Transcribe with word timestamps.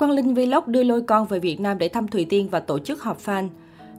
Quang 0.00 0.12
Linh 0.12 0.34
Vlog 0.34 0.64
đưa 0.66 0.82
lôi 0.82 1.02
con 1.02 1.26
về 1.26 1.38
Việt 1.38 1.60
Nam 1.60 1.78
để 1.78 1.88
thăm 1.88 2.08
Thùy 2.08 2.24
Tiên 2.24 2.48
và 2.50 2.60
tổ 2.60 2.78
chức 2.78 3.02
họp 3.02 3.20
fan. 3.24 3.48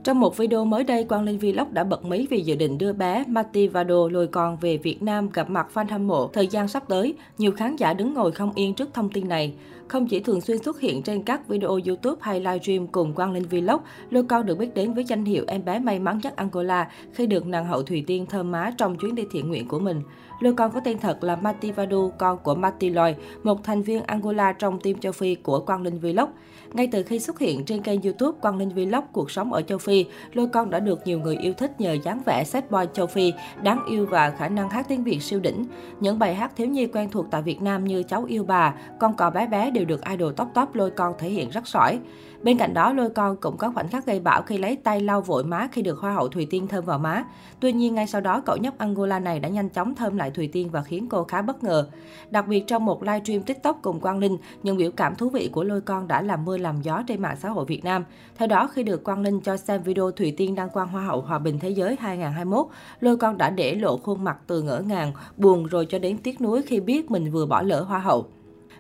Trong 0.04 0.20
một 0.20 0.38
video 0.38 0.66
mới 0.66 0.84
đây, 0.84 1.04
Quang 1.04 1.24
Linh 1.24 1.38
Vlog 1.40 1.74
đã 1.74 1.84
bật 1.84 2.06
mí 2.06 2.28
vì 2.30 2.42
dự 2.42 2.56
định 2.56 2.78
đưa 2.78 2.94
bé 2.94 3.24
Mati 3.28 3.68
Vado 3.68 4.08
lôi 4.12 4.28
con 4.28 4.58
về 4.58 4.78
Việt 4.78 5.02
Nam 5.02 5.30
gặp 5.34 5.50
mặt 5.50 5.68
fan 5.74 5.86
hâm 5.90 6.08
mộ 6.08 6.28
thời 6.28 6.48
gian 6.48 6.68
sắp 6.68 6.84
tới. 6.88 7.14
Nhiều 7.38 7.52
khán 7.52 7.76
giả 7.76 7.94
đứng 7.94 8.14
ngồi 8.14 8.32
không 8.32 8.52
yên 8.56 8.74
trước 8.74 8.94
thông 8.94 9.10
tin 9.10 9.28
này. 9.28 9.54
Không 9.88 10.08
chỉ 10.08 10.20
thường 10.20 10.42
xuyên 10.42 10.64
xuất 10.64 10.80
hiện 10.80 11.02
trên 11.02 11.24
các 11.24 11.48
video 11.48 11.80
YouTube 11.88 12.20
hay 12.22 12.40
livestream 12.40 12.88
cùng 12.88 13.14
Quang 13.14 13.32
Linh 13.32 13.44
Vlog, 13.44 13.82
lôi 14.10 14.24
con 14.24 14.46
được 14.46 14.58
biết 14.58 14.74
đến 14.74 14.94
với 14.94 15.04
danh 15.04 15.26
hiệu 15.26 15.46
em 15.48 15.66
bé 15.66 15.80
may 15.80 16.00
mắn 16.00 16.20
nhất 16.24 16.36
Angola 16.36 16.92
khi 17.14 17.26
được 17.26 17.48
nàng 17.48 17.66
hậu 17.66 17.84
Thùy 17.84 18.04
Tiên 18.08 18.26
thơm 18.26 18.52
má 18.52 18.74
trong 18.78 18.98
chuyến 18.98 19.16
đi 19.16 19.24
thiện 19.32 19.48
nguyện 19.48 19.68
của 19.68 19.80
mình. 19.80 20.02
Lôi 20.40 20.54
con 20.54 20.72
có 20.72 20.80
tên 20.80 21.00
thật 21.00 21.24
là 21.24 21.36
Mati 21.36 21.72
Vado, 21.72 22.08
con 22.18 22.38
của 22.44 22.56
Mati 22.56 22.90
Loy, 22.90 23.14
một 23.44 23.64
thành 23.64 23.82
viên 23.82 24.04
Angola 24.04 24.54
trong 24.54 24.80
team 24.80 25.00
châu 25.00 25.12
Phi 25.12 25.36
của 25.36 25.60
Quang 25.60 25.82
Linh 25.82 26.00
Vlog. 26.00 26.30
Ngay 26.74 26.88
từ 26.92 27.04
khi 27.04 27.20
xuất 27.20 27.40
hiện 27.40 27.66
trên 27.66 27.82
kênh 27.82 28.02
YouTube 28.02 28.38
Quang 28.42 28.58
Linh 28.58 28.70
Vlog 28.70 29.04
cuộc 29.14 29.32
sống 29.32 29.54
ở 29.54 29.62
châu 29.62 29.78
Phi, 29.78 29.91
Lôi 30.34 30.48
Con 30.48 30.70
đã 30.70 30.80
được 30.80 31.08
nhiều 31.08 31.20
người 31.20 31.38
yêu 31.38 31.54
thích 31.54 31.82
nhờ 31.82 31.98
dáng 32.04 32.22
vẻ 32.26 32.44
sad 32.44 32.64
boy 32.70 32.82
châu 32.94 33.08
Phi, 33.08 33.34
đáng 33.64 33.86
yêu 33.86 34.06
và 34.06 34.30
khả 34.30 34.50
năng 34.50 34.70
hát 34.70 34.86
tiếng 34.88 35.04
Việt 35.04 35.24
siêu 35.24 35.40
đỉnh. 35.40 35.66
Những 36.00 36.20
bài 36.20 36.36
hát 36.36 36.52
thiếu 36.56 36.68
nhi 36.68 36.88
quen 36.88 37.10
thuộc 37.10 37.26
tại 37.32 37.42
Việt 37.42 37.62
Nam 37.62 37.86
như 37.86 38.04
Cháu 38.04 38.24
yêu 38.24 38.44
bà, 38.44 38.74
Con 39.00 39.14
cò 39.14 39.30
bé 39.30 39.48
bé 39.48 39.72
đều 39.72 39.86
được 39.86 40.06
idol 40.06 40.34
top 40.34 40.48
top 40.54 40.76
Lôi 40.76 40.92
Con 40.92 41.14
thể 41.20 41.30
hiện 41.30 41.50
rất 41.50 41.68
sỏi. 41.68 42.00
Bên 42.44 42.58
cạnh 42.58 42.74
đó, 42.74 42.94
Lôi 42.94 43.10
Con 43.10 43.38
cũng 43.38 43.58
có 43.58 43.72
khoảnh 43.72 43.88
khắc 43.88 44.06
gây 44.06 44.20
bão 44.20 44.42
khi 44.42 44.58
lấy 44.58 44.76
tay 44.76 45.00
lau 45.00 45.22
vội 45.22 45.44
má 45.44 45.68
khi 45.72 45.82
được 45.82 46.00
Hoa 46.00 46.14
hậu 46.14 46.28
Thùy 46.28 46.48
Tiên 46.50 46.68
thơm 46.68 46.86
vào 46.86 47.00
má. 47.00 47.24
Tuy 47.60 47.74
nhiên, 47.74 47.96
ngay 47.96 48.08
sau 48.08 48.22
đó, 48.22 48.42
cậu 48.46 48.58
nhóc 48.58 48.78
Angola 48.78 49.20
này 49.20 49.40
đã 49.40 49.50
nhanh 49.50 49.70
chóng 49.70 49.96
thơm 49.96 50.18
lại 50.18 50.32
Thùy 50.32 50.48
Tiên 50.48 50.70
và 50.72 50.82
khiến 50.82 51.10
cô 51.10 51.24
khá 51.24 51.42
bất 51.42 51.64
ngờ. 51.64 51.88
Đặc 52.30 52.48
biệt 52.48 52.64
trong 52.68 52.86
một 52.86 53.04
livestream 53.04 53.42
TikTok 53.42 53.80
cùng 53.82 54.00
Quang 54.00 54.20
Linh, 54.20 54.38
những 54.64 54.78
biểu 54.78 54.92
cảm 54.92 55.16
thú 55.16 55.30
vị 55.30 55.50
của 55.52 55.64
Lôi 55.64 55.82
Con 55.82 56.08
đã 56.08 56.22
làm 56.22 56.46
mưa 56.46 56.58
làm 56.58 56.82
gió 56.82 57.04
trên 57.08 57.22
mạng 57.22 57.36
xã 57.42 57.50
hội 57.50 57.66
Việt 57.66 57.84
Nam. 57.84 58.04
Theo 58.36 58.48
đó, 58.48 58.68
khi 58.68 58.84
được 58.84 59.04
Quang 59.04 59.22
Linh 59.22 59.42
cho 59.42 59.58
xem 59.58 59.81
video 59.84 60.12
Thùy 60.12 60.32
Tiên 60.38 60.56
đăng 60.56 60.70
quang 60.70 60.88
Hoa 60.88 61.04
hậu 61.04 61.22
Hòa 61.22 61.40
bình 61.40 61.60
Thế 61.60 61.70
giới 61.70 61.96
2021, 62.00 62.66
Lôi 63.00 63.18
Con 63.18 63.38
đã 63.38 63.50
để 63.50 63.76
lộ 63.76 63.98
khuôn 63.98 64.24
mặt 64.24 64.38
từ 64.48 64.62
ngỡ 64.62 64.80
ngàng, 64.80 65.14
buồn 65.38 65.66
rồi 65.66 65.86
cho 65.86 66.00
đến 66.00 66.18
tiếc 66.18 66.42
nuối 66.42 66.62
khi 66.62 66.80
biết 66.80 67.12
mình 67.12 67.32
vừa 67.32 67.46
bỏ 67.46 67.62
lỡ 67.62 67.82
Hoa 67.82 68.00
hậu. 68.00 68.28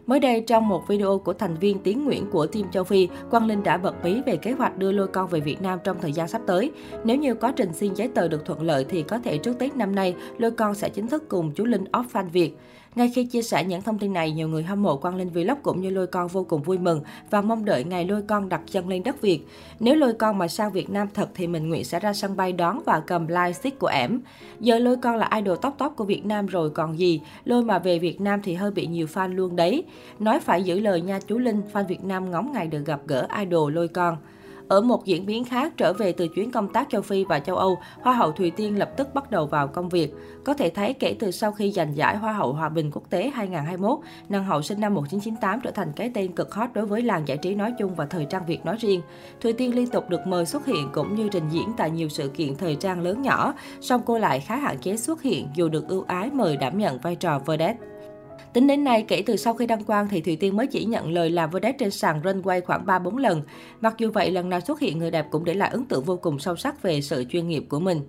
Mới 0.07 0.19
đây, 0.19 0.41
trong 0.47 0.67
một 0.67 0.88
video 0.88 1.17
của 1.17 1.33
thành 1.33 1.55
viên 1.55 1.79
Tiến 1.79 2.05
Nguyễn 2.05 2.29
của 2.31 2.45
Team 2.45 2.72
Châu 2.72 2.83
Phi, 2.83 3.07
Quang 3.29 3.47
Linh 3.47 3.63
đã 3.63 3.77
bật 3.77 4.03
mí 4.03 4.22
về 4.25 4.38
kế 4.38 4.52
hoạch 4.52 4.77
đưa 4.77 4.91
lôi 4.91 5.07
con 5.07 5.27
về 5.27 5.39
Việt 5.39 5.61
Nam 5.61 5.79
trong 5.83 5.97
thời 6.02 6.11
gian 6.11 6.27
sắp 6.27 6.41
tới. 6.47 6.72
Nếu 7.03 7.17
như 7.17 7.35
quá 7.35 7.53
trình 7.55 7.73
xin 7.73 7.94
giấy 7.94 8.07
tờ 8.07 8.27
được 8.27 8.45
thuận 8.45 8.61
lợi 8.61 8.85
thì 8.89 9.03
có 9.03 9.19
thể 9.19 9.38
trước 9.38 9.59
Tết 9.59 9.75
năm 9.75 9.95
nay, 9.95 10.16
lôi 10.38 10.52
con 10.52 10.75
sẽ 10.75 10.89
chính 10.89 11.07
thức 11.07 11.29
cùng 11.29 11.52
chú 11.52 11.66
Linh 11.66 11.83
off 11.83 12.03
fan 12.13 12.29
Việt. 12.29 12.57
Ngay 12.95 13.11
khi 13.16 13.23
chia 13.23 13.42
sẻ 13.42 13.64
những 13.64 13.81
thông 13.81 14.00
tin 14.00 14.14
này, 14.14 14.31
nhiều 14.31 14.47
người 14.47 14.64
hâm 14.64 14.84
mộ 14.84 14.97
Quang 14.97 15.16
Linh 15.16 15.30
Vlog 15.30 15.58
cũng 15.64 15.81
như 15.81 15.89
lôi 15.89 16.08
con 16.08 16.28
vô 16.28 16.44
cùng 16.44 16.61
vui 16.61 16.78
mừng 16.78 17.02
và 17.30 17.42
mong 17.42 17.66
đợi 17.66 17.84
ngày 17.84 18.06
lôi 18.06 18.22
con 18.22 18.50
đặt 18.50 18.61
chân 18.72 18.89
lên 18.89 19.03
đất 19.03 19.22
Việt. 19.22 19.47
Nếu 19.80 19.95
lôi 19.95 20.14
con 20.14 20.38
mà 20.38 20.47
sang 20.47 20.72
Việt 20.72 20.89
Nam 20.89 21.08
thật 21.14 21.30
thì 21.36 21.47
mình 21.47 21.69
nguyện 21.69 21.84
sẽ 21.84 22.00
ra 22.00 22.14
sân 22.14 22.36
bay 22.36 22.52
đón 22.52 22.80
và 22.86 23.02
cầm 23.08 23.28
live 23.28 23.53
stick 23.53 23.80
của 23.80 23.88
ẻm. 23.88 24.22
Giờ 24.59 24.80
lôi 24.80 24.97
con 24.97 25.16
là 25.16 25.30
idol 25.36 25.58
top 25.62 25.73
top 25.78 25.94
của 25.95 26.03
Việt 26.03 26.25
Nam 26.25 26.45
rồi 26.45 26.69
còn 26.69 27.00
gì, 27.00 27.22
lôi 27.45 27.64
mà 27.64 27.80
về 27.80 28.00
Việt 28.00 28.22
Nam 28.22 28.42
thì 28.44 28.53
hơi 28.53 28.72
bị 28.72 28.88
nhiều 28.88 29.08
fan 29.14 29.36
luôn 29.36 29.56
đấy. 29.56 29.84
Nói 30.19 30.39
phải 30.39 30.64
giữ 30.64 30.80
lời 30.80 31.02
nha 31.02 31.19
chú 31.28 31.38
Linh, 31.38 31.62
fan 31.73 31.88
Việt 31.88 32.03
Nam 32.03 32.31
ngóng 32.31 32.52
ngày 32.52 32.67
được 32.67 32.86
gặp 32.86 33.00
gỡ 33.08 33.28
idol 33.39 33.73
lôi 33.73 33.88
con. 33.88 34.17
Ở 34.72 34.81
một 34.81 35.05
diễn 35.05 35.25
biến 35.25 35.45
khác, 35.45 35.73
trở 35.77 35.94
về 35.94 36.11
từ 36.11 36.27
chuyến 36.27 36.52
công 36.52 36.73
tác 36.73 36.88
châu 36.89 37.02
Phi 37.02 37.25
và 37.25 37.39
châu 37.39 37.55
Âu, 37.55 37.80
Hoa 38.02 38.14
hậu 38.14 38.31
Thùy 38.31 38.52
Tiên 38.52 38.80
lập 38.80 38.91
tức 38.97 39.13
bắt 39.13 39.31
đầu 39.31 39.45
vào 39.45 39.67
công 39.67 39.89
việc. 39.89 40.13
Có 40.45 40.53
thể 40.53 40.69
thấy 40.69 40.94
kể 40.94 41.16
từ 41.19 41.31
sau 41.31 41.52
khi 41.52 41.72
giành 41.72 41.95
giải 41.95 42.17
Hoa 42.17 42.33
hậu 42.33 42.53
Hòa 42.53 42.69
bình 42.69 42.91
quốc 42.94 43.09
tế 43.09 43.31
2021, 43.36 44.00
nàng 44.30 44.45
hậu 44.45 44.61
sinh 44.61 44.80
năm 44.80 44.94
1998 44.94 45.59
trở 45.63 45.72
thành 45.72 45.91
cái 45.95 46.11
tên 46.13 46.36
cực 46.36 46.53
hot 46.53 46.69
đối 46.73 46.86
với 46.86 47.02
làng 47.02 47.28
giải 47.28 47.38
trí 47.38 47.55
nói 47.55 47.73
chung 47.80 47.95
và 47.95 48.05
thời 48.05 48.25
trang 48.25 48.45
Việt 48.45 48.66
nói 48.66 48.78
riêng. 48.80 49.02
Thùy 49.41 49.53
Tiên 49.53 49.75
liên 49.75 49.88
tục 49.88 50.09
được 50.09 50.28
mời 50.28 50.45
xuất 50.45 50.66
hiện 50.66 50.89
cũng 50.94 51.16
như 51.16 51.30
trình 51.30 51.50
diễn 51.50 51.73
tại 51.78 51.91
nhiều 51.91 52.09
sự 52.09 52.28
kiện 52.28 52.56
thời 52.56 52.75
trang 52.75 53.02
lớn 53.02 53.22
nhỏ, 53.22 53.53
song 53.81 54.02
cô 54.06 54.17
lại 54.17 54.39
khá 54.39 54.56
hạn 54.56 54.78
chế 54.78 54.97
xuất 54.97 55.22
hiện 55.22 55.47
dù 55.56 55.69
được 55.69 55.88
ưu 55.88 56.03
ái 56.07 56.29
mời 56.34 56.57
đảm 56.57 56.78
nhận 56.78 57.00
vai 57.00 57.16
trò 57.16 57.40
vedette. 57.40 57.91
Tính 58.53 58.67
đến 58.67 58.84
nay, 58.84 59.06
kể 59.07 59.23
từ 59.25 59.35
sau 59.35 59.53
khi 59.53 59.66
đăng 59.66 59.84
quang 59.84 60.07
thì 60.09 60.22
Thùy 60.22 60.35
Tiên 60.35 60.57
mới 60.57 60.67
chỉ 60.67 60.85
nhận 60.85 61.12
lời 61.12 61.29
làm 61.29 61.50
vedette 61.50 61.78
trên 61.79 61.91
sàn 61.91 62.22
runway 62.22 62.62
khoảng 62.66 62.85
3-4 62.85 63.17
lần. 63.17 63.41
Mặc 63.81 63.95
dù 63.97 64.12
vậy, 64.12 64.31
lần 64.31 64.50
nào 64.50 64.59
xuất 64.59 64.79
hiện 64.79 64.97
người 64.97 65.12
đẹp 65.12 65.28
cũng 65.31 65.45
để 65.45 65.53
lại 65.53 65.69
ấn 65.69 65.85
tượng 65.85 66.03
vô 66.03 66.17
cùng 66.17 66.39
sâu 66.39 66.56
sắc 66.56 66.81
về 66.81 67.01
sự 67.01 67.25
chuyên 67.29 67.47
nghiệp 67.47 67.66
của 67.69 67.79
mình. 67.79 68.01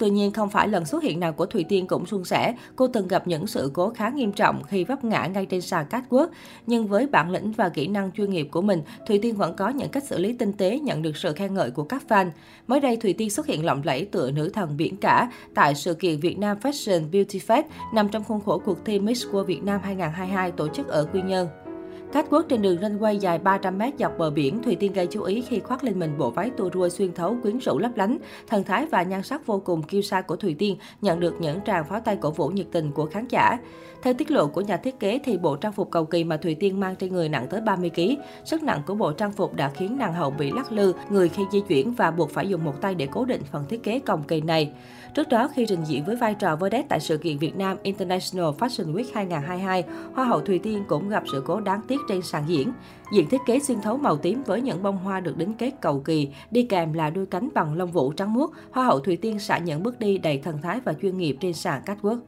Tuy 0.00 0.10
nhiên, 0.10 0.32
không 0.32 0.50
phải 0.50 0.68
lần 0.68 0.84
xuất 0.84 1.02
hiện 1.02 1.20
nào 1.20 1.32
của 1.32 1.46
Thùy 1.46 1.64
Tiên 1.64 1.86
cũng 1.86 2.06
suôn 2.06 2.24
sẻ. 2.24 2.54
Cô 2.76 2.86
từng 2.86 3.08
gặp 3.08 3.28
những 3.28 3.46
sự 3.46 3.70
cố 3.74 3.90
khá 3.90 4.08
nghiêm 4.08 4.32
trọng 4.32 4.62
khi 4.62 4.84
vấp 4.84 5.04
ngã 5.04 5.26
ngay 5.26 5.46
trên 5.46 5.60
sàn 5.60 5.86
catwalk. 5.90 6.26
Nhưng 6.66 6.86
với 6.86 7.06
bản 7.06 7.30
lĩnh 7.30 7.52
và 7.52 7.68
kỹ 7.68 7.86
năng 7.86 8.12
chuyên 8.12 8.30
nghiệp 8.30 8.48
của 8.50 8.62
mình, 8.62 8.82
Thùy 9.06 9.18
Tiên 9.18 9.36
vẫn 9.36 9.56
có 9.56 9.68
những 9.68 9.88
cách 9.88 10.04
xử 10.04 10.18
lý 10.18 10.32
tinh 10.32 10.52
tế 10.52 10.78
nhận 10.78 11.02
được 11.02 11.16
sự 11.16 11.32
khen 11.32 11.54
ngợi 11.54 11.70
của 11.70 11.84
các 11.84 12.02
fan. 12.08 12.30
Mới 12.66 12.80
đây, 12.80 12.96
Thùy 12.96 13.12
Tiên 13.12 13.30
xuất 13.30 13.46
hiện 13.46 13.64
lộng 13.64 13.82
lẫy 13.84 14.04
tựa 14.04 14.30
nữ 14.30 14.48
thần 14.48 14.76
biển 14.76 14.96
cả 14.96 15.30
tại 15.54 15.74
sự 15.74 15.94
kiện 15.94 16.20
Việt 16.20 16.38
Nam 16.38 16.56
Fashion 16.62 17.10
Beauty 17.10 17.38
Fest 17.38 17.62
nằm 17.94 18.08
trong 18.08 18.24
khuôn 18.24 18.40
khổ 18.40 18.62
cuộc 18.64 18.84
thi 18.84 18.98
Miss 18.98 19.26
World 19.26 19.44
Việt 19.44 19.62
Nam 19.62 19.80
2022 19.84 20.52
tổ 20.52 20.68
chức 20.68 20.88
ở 20.88 21.06
Quy 21.12 21.22
Nhơn. 21.22 21.69
Catwalk 22.12 22.42
trên 22.48 22.62
đường 22.62 22.76
runway 22.76 23.18
dài 23.18 23.38
300m 23.44 23.92
dọc 23.98 24.18
bờ 24.18 24.30
biển, 24.30 24.62
Thùy 24.62 24.76
Tiên 24.76 24.92
gây 24.92 25.06
chú 25.06 25.22
ý 25.22 25.40
khi 25.40 25.60
khoác 25.60 25.84
lên 25.84 25.98
mình 25.98 26.18
bộ 26.18 26.30
váy 26.30 26.50
tua 26.50 26.70
rua 26.74 26.88
xuyên 26.88 27.12
thấu 27.12 27.36
quyến 27.42 27.58
rũ 27.58 27.78
lấp 27.78 27.90
lánh. 27.96 28.18
Thần 28.46 28.64
thái 28.64 28.86
và 28.86 29.02
nhan 29.02 29.22
sắc 29.22 29.46
vô 29.46 29.62
cùng 29.64 29.82
kiêu 29.82 30.02
sa 30.02 30.20
của 30.20 30.36
Thùy 30.36 30.54
Tiên 30.54 30.76
nhận 31.00 31.20
được 31.20 31.34
những 31.40 31.60
tràng 31.66 31.84
pháo 31.84 32.00
tay 32.00 32.16
cổ 32.20 32.30
vũ 32.30 32.48
nhiệt 32.48 32.66
tình 32.72 32.92
của 32.92 33.06
khán 33.06 33.28
giả. 33.28 33.58
Theo 34.02 34.14
tiết 34.14 34.30
lộ 34.30 34.46
của 34.46 34.60
nhà 34.60 34.76
thiết 34.76 35.00
kế 35.00 35.18
thì 35.24 35.38
bộ 35.38 35.56
trang 35.56 35.72
phục 35.72 35.90
cầu 35.90 36.04
kỳ 36.04 36.24
mà 36.24 36.36
Thùy 36.36 36.54
Tiên 36.54 36.80
mang 36.80 36.96
trên 36.96 37.12
người 37.12 37.28
nặng 37.28 37.46
tới 37.50 37.60
30 37.60 37.90
kg. 37.90 38.00
Sức 38.44 38.62
nặng 38.62 38.82
của 38.86 38.94
bộ 38.94 39.12
trang 39.12 39.32
phục 39.32 39.54
đã 39.54 39.68
khiến 39.68 39.98
nàng 39.98 40.14
hậu 40.14 40.30
bị 40.30 40.52
lắc 40.52 40.72
lư 40.72 40.92
người 41.10 41.28
khi 41.28 41.42
di 41.52 41.60
chuyển 41.68 41.92
và 41.92 42.10
buộc 42.10 42.30
phải 42.30 42.48
dùng 42.48 42.64
một 42.64 42.80
tay 42.80 42.94
để 42.94 43.08
cố 43.10 43.24
định 43.24 43.42
phần 43.52 43.64
thiết 43.68 43.82
kế 43.82 43.98
cồng 43.98 44.22
kỳ 44.22 44.40
này. 44.40 44.72
Trước 45.14 45.28
đó, 45.28 45.48
khi 45.54 45.66
trình 45.68 45.84
diễn 45.84 46.04
với 46.04 46.16
vai 46.16 46.34
trò 46.34 46.56
vedette 46.56 46.86
tại 46.88 47.00
sự 47.00 47.18
kiện 47.18 47.38
Việt 47.38 47.56
Nam 47.56 47.76
International 47.82 48.50
Fashion 48.58 48.94
Week 48.94 49.04
2022, 49.14 49.84
Hoa 50.14 50.24
hậu 50.24 50.40
Thùy 50.40 50.58
Tiên 50.58 50.84
cũng 50.88 51.08
gặp 51.08 51.22
sự 51.32 51.42
cố 51.46 51.60
đáng 51.60 51.80
tiếc 51.88 51.99
trên 52.08 52.22
sàn 52.22 52.44
diễn. 52.46 52.72
Diện 53.12 53.28
thiết 53.28 53.40
kế 53.46 53.60
xuyên 53.60 53.80
thấu 53.80 53.96
màu 53.96 54.16
tím 54.16 54.42
với 54.42 54.60
những 54.60 54.82
bông 54.82 54.98
hoa 54.98 55.20
được 55.20 55.36
đính 55.36 55.54
kết 55.54 55.70
cầu 55.80 56.00
kỳ, 56.00 56.28
đi 56.50 56.62
kèm 56.62 56.92
là 56.92 57.10
đuôi 57.10 57.26
cánh 57.26 57.48
bằng 57.54 57.74
lông 57.74 57.90
vũ 57.90 58.12
trắng 58.12 58.32
muốt, 58.32 58.52
Hoa 58.70 58.84
hậu 58.84 59.00
Thùy 59.00 59.16
Tiên 59.16 59.38
xả 59.38 59.58
những 59.58 59.82
bước 59.82 59.98
đi 59.98 60.18
đầy 60.18 60.38
thần 60.38 60.58
thái 60.62 60.80
và 60.84 60.94
chuyên 61.02 61.18
nghiệp 61.18 61.36
trên 61.40 61.52
sàn 61.52 61.82
catwalk. 61.86 62.18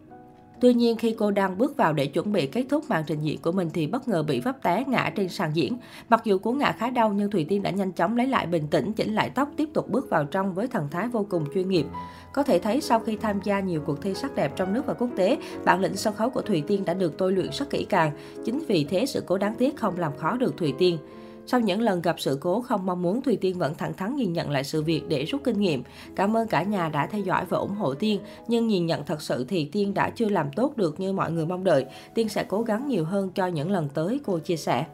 Tuy 0.62 0.74
nhiên, 0.74 0.96
khi 0.96 1.14
cô 1.18 1.30
đang 1.30 1.58
bước 1.58 1.76
vào 1.76 1.92
để 1.92 2.06
chuẩn 2.06 2.32
bị 2.32 2.46
kết 2.46 2.64
thúc 2.68 2.84
màn 2.88 3.04
trình 3.06 3.20
diễn 3.20 3.38
của 3.38 3.52
mình 3.52 3.70
thì 3.72 3.86
bất 3.86 4.08
ngờ 4.08 4.22
bị 4.22 4.40
vấp 4.40 4.62
té 4.62 4.84
ngã 4.86 5.12
trên 5.16 5.28
sàn 5.28 5.50
diễn. 5.54 5.76
Mặc 6.08 6.24
dù 6.24 6.38
cú 6.38 6.52
ngã 6.52 6.72
khá 6.72 6.90
đau 6.90 7.12
nhưng 7.12 7.30
Thùy 7.30 7.44
Tiên 7.44 7.62
đã 7.62 7.70
nhanh 7.70 7.92
chóng 7.92 8.16
lấy 8.16 8.26
lại 8.26 8.46
bình 8.46 8.66
tĩnh, 8.70 8.92
chỉnh 8.92 9.14
lại 9.14 9.30
tóc, 9.34 9.48
tiếp 9.56 9.68
tục 9.74 9.90
bước 9.90 10.10
vào 10.10 10.24
trong 10.24 10.54
với 10.54 10.68
thần 10.68 10.88
thái 10.90 11.08
vô 11.08 11.26
cùng 11.30 11.44
chuyên 11.54 11.68
nghiệp. 11.68 11.86
Có 12.32 12.42
thể 12.42 12.58
thấy 12.58 12.80
sau 12.80 13.00
khi 13.00 13.16
tham 13.16 13.40
gia 13.44 13.60
nhiều 13.60 13.82
cuộc 13.86 14.02
thi 14.02 14.14
sắc 14.14 14.34
đẹp 14.34 14.52
trong 14.56 14.74
nước 14.74 14.86
và 14.86 14.94
quốc 14.94 15.10
tế, 15.16 15.38
bản 15.64 15.80
lĩnh 15.80 15.96
sân 15.96 16.14
khấu 16.14 16.30
của 16.30 16.42
Thùy 16.42 16.62
Tiên 16.66 16.84
đã 16.84 16.94
được 16.94 17.18
tôi 17.18 17.32
luyện 17.32 17.48
rất 17.52 17.70
kỹ 17.70 17.86
càng. 17.88 18.12
Chính 18.44 18.62
vì 18.68 18.84
thế 18.84 19.06
sự 19.06 19.22
cố 19.26 19.38
đáng 19.38 19.54
tiếc 19.54 19.76
không 19.76 19.98
làm 19.98 20.16
khó 20.16 20.36
được 20.36 20.56
Thùy 20.56 20.74
Tiên. 20.78 20.98
Sau 21.46 21.60
những 21.60 21.80
lần 21.80 22.02
gặp 22.02 22.20
sự 22.20 22.38
cố 22.40 22.60
không 22.60 22.86
mong 22.86 23.02
muốn, 23.02 23.22
Thùy 23.22 23.36
Tiên 23.36 23.58
vẫn 23.58 23.74
thẳng 23.74 23.94
thắn 23.94 24.16
nhìn 24.16 24.32
nhận 24.32 24.50
lại 24.50 24.64
sự 24.64 24.82
việc 24.82 25.02
để 25.08 25.24
rút 25.24 25.40
kinh 25.44 25.60
nghiệm. 25.60 25.82
Cảm 26.16 26.36
ơn 26.36 26.48
cả 26.48 26.62
nhà 26.62 26.88
đã 26.88 27.06
theo 27.06 27.20
dõi 27.20 27.44
và 27.48 27.58
ủng 27.58 27.74
hộ 27.74 27.94
Tiên, 27.94 28.20
nhưng 28.48 28.66
nhìn 28.66 28.86
nhận 28.86 29.04
thật 29.04 29.22
sự 29.22 29.44
thì 29.48 29.68
Tiên 29.72 29.94
đã 29.94 30.10
chưa 30.10 30.28
làm 30.28 30.52
tốt 30.56 30.76
được 30.76 31.00
như 31.00 31.12
mọi 31.12 31.32
người 31.32 31.46
mong 31.46 31.64
đợi. 31.64 31.86
Tiên 32.14 32.28
sẽ 32.28 32.44
cố 32.48 32.62
gắng 32.62 32.88
nhiều 32.88 33.04
hơn 33.04 33.30
cho 33.34 33.46
những 33.46 33.70
lần 33.70 33.88
tới, 33.94 34.20
cô 34.24 34.38
chia 34.38 34.56
sẻ. 34.56 34.84